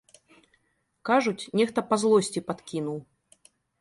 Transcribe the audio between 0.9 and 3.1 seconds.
Кажуць, нехта па злосці падкінуў.